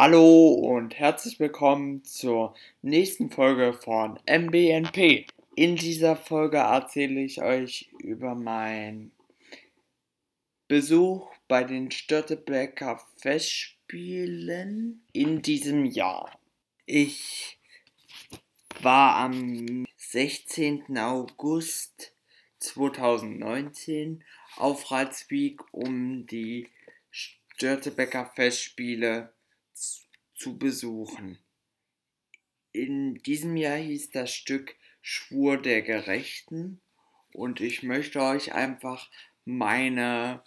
[0.00, 5.26] Hallo und herzlich willkommen zur nächsten Folge von MBNP.
[5.56, 9.10] In dieser Folge erzähle ich euch über meinen
[10.68, 16.30] Besuch bei den Störtebecker Festspielen in diesem Jahr.
[16.86, 17.58] Ich
[18.80, 20.96] war am 16.
[20.96, 22.12] August
[22.60, 24.22] 2019
[24.58, 26.68] auf Ratswiek, um die
[27.10, 29.32] Störtebecker Festspiele
[30.38, 31.38] zu besuchen.
[32.72, 36.80] In diesem Jahr hieß das Stück Schwur der Gerechten
[37.32, 39.10] und ich möchte euch einfach
[39.44, 40.42] meine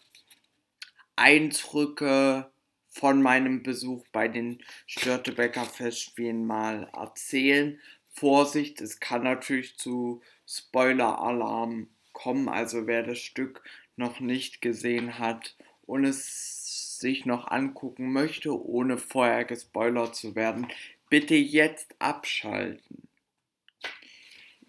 [1.15, 2.51] Eindrücke
[2.87, 7.79] von meinem Besuch bei den Störtebecker Festspielen mal erzählen.
[8.11, 13.63] Vorsicht, es kann natürlich zu Spoiler-Alarm kommen, also wer das Stück
[13.95, 16.70] noch nicht gesehen hat und es
[17.01, 20.67] sich noch angucken möchte, ohne vorher gespoilert zu werden,
[21.09, 23.07] bitte jetzt abschalten.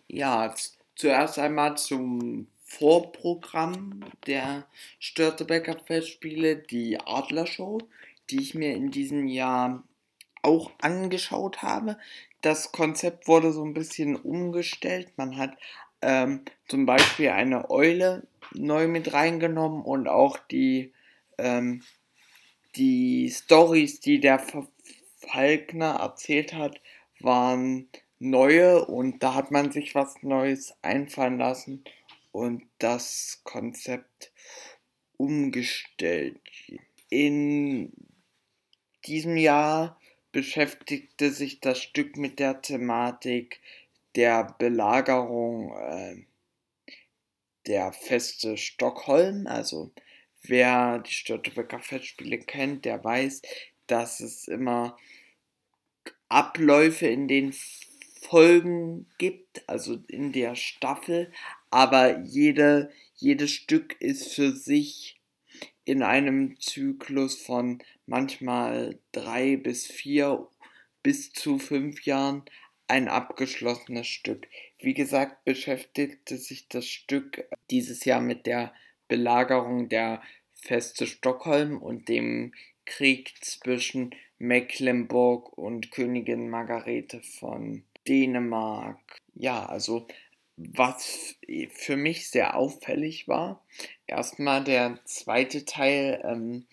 [0.09, 0.55] Ja,
[0.97, 4.65] zuerst einmal zum Vorprogramm der
[4.99, 7.79] Störtebecker Festspiele, die Adlershow,
[8.31, 9.83] die ich mir in diesem Jahr
[10.43, 11.99] auch angeschaut habe.
[12.41, 15.09] Das Konzept wurde so ein bisschen umgestellt.
[15.17, 15.57] Man hat
[16.01, 20.93] ähm, zum Beispiel eine Eule neu mit reingenommen und auch die
[21.39, 21.83] ähm,
[22.77, 24.45] die Stories, die der
[25.19, 26.81] Falkner erzählt hat,
[27.21, 31.85] waren neue und da hat man sich was Neues einfallen lassen
[32.31, 34.33] und das Konzept
[35.17, 36.41] umgestellt.
[37.09, 37.93] In
[39.05, 40.01] diesem Jahr
[40.33, 43.61] beschäftigte sich das Stück mit der Thematik
[44.17, 46.25] der Belagerung äh,
[47.67, 49.93] der Feste Stockholm, also
[50.45, 53.43] Wer die Störtebeker Festspiele kennt, der weiß,
[53.87, 54.97] dass es immer
[56.29, 57.55] Abläufe in den
[58.23, 61.31] Folgen gibt, also in der Staffel,
[61.71, 65.21] aber jede, jedes Stück ist für sich
[65.85, 70.49] in einem Zyklus von manchmal drei bis vier
[71.03, 72.45] bis zu fünf Jahren
[72.89, 74.49] ein abgeschlossenes Stück.
[74.79, 78.73] Wie gesagt, beschäftigte sich das Stück dieses Jahr mit der
[79.09, 80.23] Belagerung der
[80.63, 82.53] Feste Stockholm und dem
[82.87, 88.99] Krieg zwischen Mecklenburg und Königin Margarete von Dänemark.
[89.35, 90.07] Ja, also
[90.57, 91.37] was
[91.71, 93.65] für mich sehr auffällig war,
[94.07, 96.67] erstmal der zweite Teil ähm,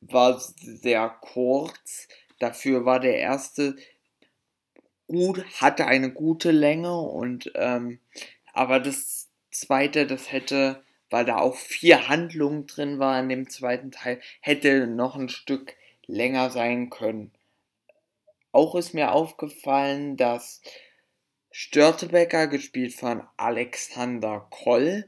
[0.00, 3.76] war sehr kurz, dafür war der erste
[5.06, 8.00] gut, hatte eine gute Länge und ähm,
[8.52, 13.90] aber das zweite, das hätte weil da auch vier Handlungen drin waren in dem zweiten
[13.90, 17.30] Teil, hätte noch ein Stück länger sein können.
[18.50, 20.60] Auch ist mir aufgefallen, dass
[21.50, 25.06] Störtebecker, gespielt von Alexander Koll,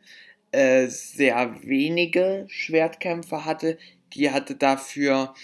[0.52, 3.78] äh, sehr wenige Schwertkämpfe hatte.
[4.12, 5.34] Die hatte dafür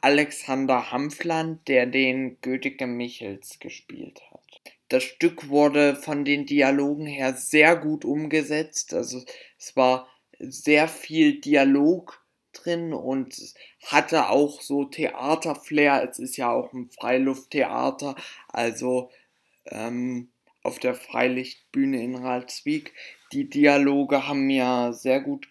[0.00, 4.27] Alexander Hampfland, der den Götige Michels gespielt hat.
[4.88, 8.94] Das Stück wurde von den Dialogen her sehr gut umgesetzt.
[8.94, 9.22] Also
[9.58, 13.36] es war sehr viel Dialog drin und
[13.84, 16.08] hatte auch so Theaterflair.
[16.08, 18.16] Es ist ja auch ein Freilufttheater,
[18.48, 19.10] also
[19.66, 20.30] ähm,
[20.62, 22.94] auf der Freilichtbühne in Ralswiek.
[23.32, 25.48] Die Dialoge haben mir sehr gut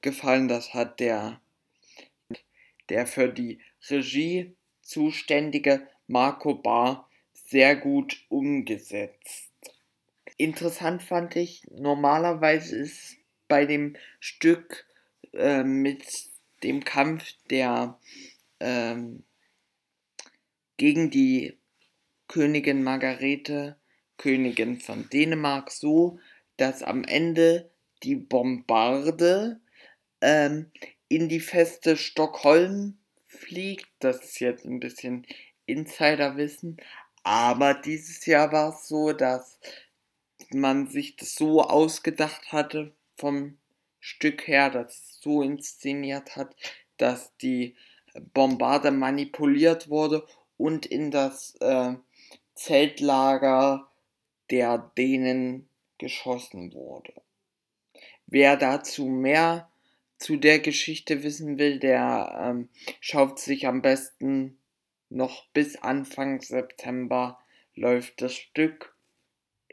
[0.00, 0.48] gefallen.
[0.48, 1.40] Das hat der,
[2.88, 7.07] der für die Regie zuständige Marco Bar
[7.48, 9.50] sehr gut umgesetzt.
[10.36, 13.16] Interessant fand ich, normalerweise ist
[13.48, 14.86] bei dem Stück
[15.32, 16.04] äh, mit
[16.62, 17.98] dem Kampf der
[18.60, 19.24] ähm,
[20.76, 21.56] gegen die
[22.28, 23.76] Königin Margarete,
[24.18, 26.20] Königin von Dänemark, so,
[26.58, 27.70] dass am Ende
[28.02, 29.60] die Bombarde
[30.20, 30.70] ähm,
[31.08, 33.88] in die feste Stockholm fliegt.
[34.00, 35.26] Das ist jetzt ein bisschen
[35.66, 36.76] Insiderwissen,
[37.28, 39.58] aber dieses Jahr war es so, dass
[40.50, 43.58] man sich das so ausgedacht hatte vom
[44.00, 46.56] Stück her, dass es so inszeniert hat,
[46.96, 47.76] dass die
[48.32, 50.26] Bombarde manipuliert wurde
[50.56, 51.96] und in das äh,
[52.54, 53.90] Zeltlager
[54.50, 57.12] der Dänen geschossen wurde.
[58.26, 59.70] Wer dazu mehr
[60.16, 62.70] zu der Geschichte wissen will, der ähm,
[63.00, 64.58] schaut sich am besten
[65.08, 67.38] noch bis Anfang September
[67.74, 68.94] läuft das Stück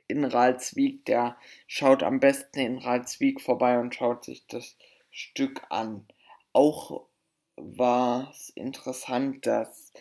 [0.08, 1.06] in Ralswiek.
[1.06, 1.38] Der
[1.68, 4.78] schaut am besten in Ralswiek vorbei und schaut sich das
[5.12, 6.08] Stück an.
[6.54, 7.08] Auch
[7.56, 9.92] war es interessant, dass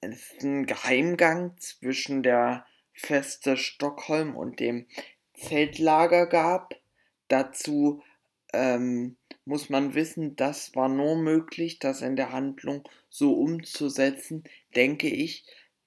[0.00, 4.86] es einen Geheimgang zwischen der Feste Stockholm und dem
[5.34, 6.74] Zeltlager gab.
[7.28, 8.02] Dazu
[8.52, 14.44] ähm, muss man wissen, das war nur möglich, das in der Handlung so umzusetzen,
[14.76, 15.44] denke ich,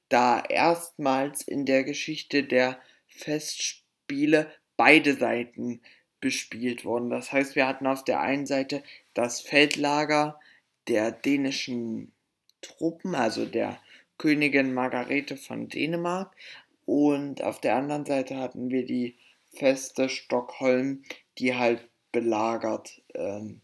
[0.09, 5.81] da erstmals in der Geschichte der Festspiele beide Seiten
[6.19, 7.09] bespielt wurden.
[7.09, 8.83] Das heißt, wir hatten auf der einen Seite
[9.13, 10.39] das Feldlager
[10.87, 12.11] der dänischen
[12.61, 13.79] Truppen, also der
[14.17, 16.35] Königin Margarete von Dänemark,
[16.85, 19.15] und auf der anderen Seite hatten wir die
[19.53, 21.03] Feste Stockholm,
[21.37, 23.59] die halt belagert ähm,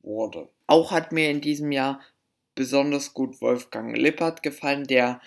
[0.00, 0.48] wurde.
[0.66, 2.00] Auch hat mir in diesem Jahr
[2.54, 5.20] besonders gut Wolfgang Lippert gefallen, der,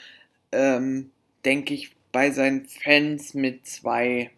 [0.52, 1.12] ähm,
[1.46, 4.32] denke ich, bei seinen Fans mit zwei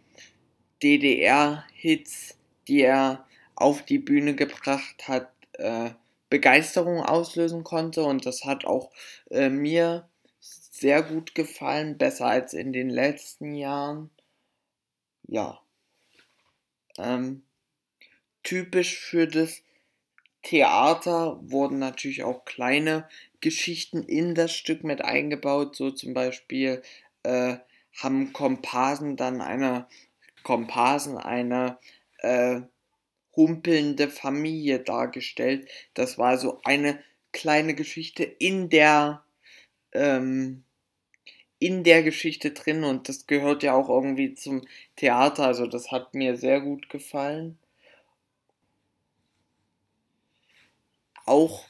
[0.83, 2.37] DDR-Hits,
[2.67, 3.25] die er
[3.55, 5.91] auf die Bühne gebracht hat, äh,
[6.29, 8.03] Begeisterung auslösen konnte.
[8.03, 8.91] Und das hat auch
[9.29, 10.07] äh, mir
[10.39, 14.09] sehr gut gefallen, besser als in den letzten Jahren.
[15.27, 15.61] Ja.
[16.97, 17.43] Ähm,
[18.43, 19.63] typisch für das
[20.43, 23.07] Theater wurden natürlich auch kleine
[23.39, 25.75] Geschichten in das Stück mit eingebaut.
[25.75, 26.81] So zum Beispiel
[27.23, 27.57] äh,
[28.01, 29.87] haben Komparsen dann eine
[30.43, 31.77] Komparsen eine
[32.19, 32.61] äh,
[33.35, 35.69] humpelnde Familie dargestellt.
[35.93, 37.01] Das war so eine
[37.31, 39.23] kleine Geschichte in der
[39.93, 40.63] ähm,
[41.59, 44.67] in der Geschichte drin und das gehört ja auch irgendwie zum
[44.97, 45.45] Theater.
[45.45, 47.57] Also das hat mir sehr gut gefallen.
[51.25, 51.65] Auch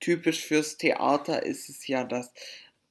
[0.00, 2.32] typisch fürs Theater ist es ja, dass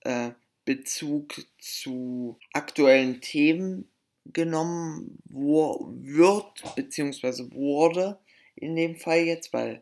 [0.01, 0.31] äh,
[0.65, 3.89] Bezug zu aktuellen Themen
[4.25, 8.19] genommen wird, beziehungsweise wurde
[8.56, 9.81] in dem Fall jetzt, weil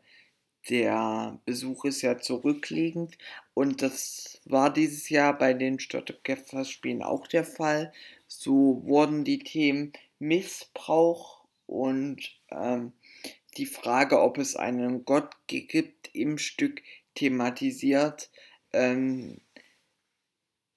[0.69, 3.17] der Besuch ist ja zurückliegend
[3.53, 7.93] und das war dieses Jahr bei den Störtebecker-Spielen auch der Fall.
[8.27, 12.19] So wurden die Themen Missbrauch und
[12.49, 12.93] ähm,
[13.57, 16.81] die Frage, ob es einen Gott gibt, im Stück
[17.15, 18.29] thematisiert.
[18.73, 19.41] Ähm,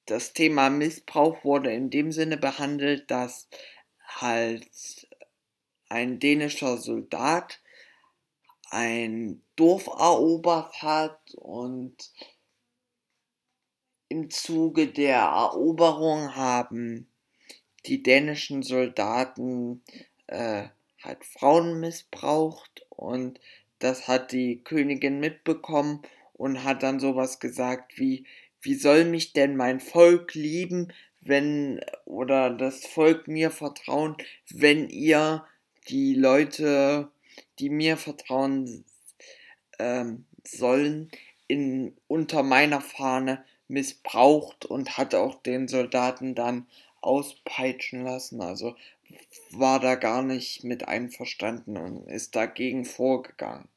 [0.07, 3.49] das Thema Missbrauch wurde in dem Sinne behandelt, dass
[4.07, 5.09] halt
[5.89, 7.61] ein dänischer Soldat
[8.71, 12.13] ein Dorf erobert hat und
[14.09, 17.11] im Zuge der Eroberung haben
[17.87, 19.83] die dänischen Soldaten
[20.27, 20.69] äh,
[21.03, 23.41] halt Frauen missbraucht und
[23.79, 26.03] das hat die Königin mitbekommen
[26.35, 28.25] und hat dann sowas gesagt wie,
[28.61, 34.17] wie soll mich denn mein Volk lieben, wenn, oder das Volk mir vertrauen,
[34.51, 35.45] wenn ihr
[35.89, 37.09] die Leute,
[37.59, 38.85] die mir vertrauen
[39.79, 41.11] ähm, sollen,
[41.47, 46.67] in, unter meiner Fahne missbraucht und hat auch den Soldaten dann
[47.01, 48.41] auspeitschen lassen.
[48.41, 48.77] Also
[49.53, 53.69] war da gar nicht mit einverstanden und ist dagegen vorgegangen.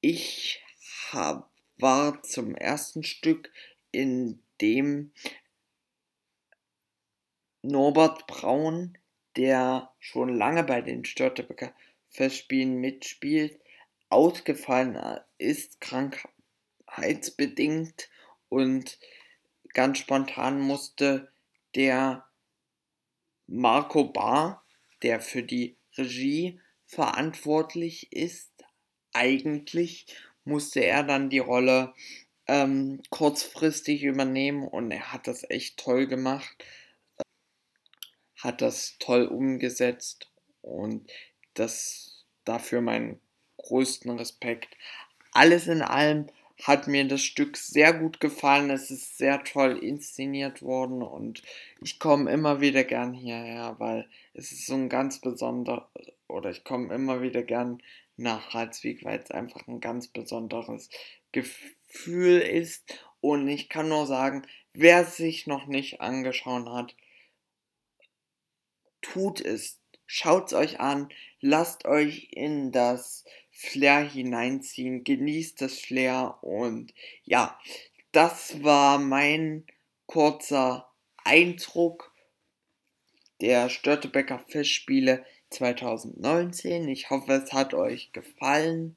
[0.00, 0.62] Ich
[1.10, 3.52] hab, war zum ersten Stück,
[3.90, 5.12] in dem
[7.62, 8.98] Norbert Braun,
[9.36, 11.74] der schon lange bei den Störtebeker
[12.08, 13.60] Festspielen mitspielt,
[14.08, 18.08] ausgefallen ist, krankheitsbedingt
[18.48, 18.98] und
[19.74, 21.30] ganz spontan musste
[21.74, 22.24] der
[23.46, 24.64] Marco Bar,
[25.02, 28.50] der für die Regie verantwortlich ist,
[29.12, 30.06] eigentlich
[30.44, 31.94] musste er dann die Rolle
[32.46, 36.64] ähm, kurzfristig übernehmen und er hat das echt toll gemacht,
[38.36, 41.10] hat das toll umgesetzt und
[41.54, 43.20] das dafür meinen
[43.56, 44.76] größten Respekt.
[45.32, 46.26] Alles in allem
[46.62, 48.70] hat mir das Stück sehr gut gefallen.
[48.70, 51.42] Es ist sehr toll inszeniert worden und
[51.80, 55.90] ich komme immer wieder gern hierher, weil es ist so ein ganz besonderer,
[56.28, 57.82] oder ich komme immer wieder gern
[58.16, 60.88] nach Ralswiek, weil es einfach ein ganz besonderes
[61.32, 62.98] Gefühl ist.
[63.20, 66.94] Und ich kann nur sagen, wer sich noch nicht angeschaut hat,
[69.00, 69.80] tut es.
[70.06, 71.08] Schaut es euch an,
[71.40, 76.92] lasst euch in das Flair hineinziehen, genießt das Flair und
[77.24, 77.58] ja,
[78.10, 79.64] das war mein
[80.06, 80.90] kurzer
[81.24, 82.12] Eindruck
[83.40, 86.88] der Störtebecker Festspiele 2019.
[86.88, 88.96] Ich hoffe, es hat euch gefallen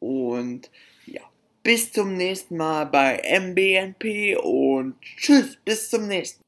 [0.00, 0.70] und
[1.06, 1.22] ja,
[1.62, 6.44] bis zum nächsten Mal bei MBNP und tschüss, bis zum nächsten Mal.